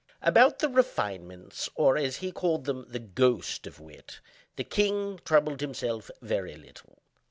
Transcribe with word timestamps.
About 0.23 0.57
the 0.57 0.67
refinements, 0.67 1.69
or, 1.75 1.95
as 1.95 2.15
he 2.15 2.31
called 2.31 2.65
them, 2.65 2.87
the 2.89 2.97
"ghost" 2.97 3.67
of 3.67 3.79
wit, 3.79 4.19
the 4.55 4.63
king 4.63 5.19
troubled 5.23 5.61
himself 5.61 6.09
very 6.23 6.55
little. 6.55 6.97